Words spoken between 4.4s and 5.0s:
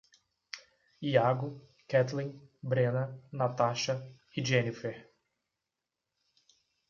Jeniffer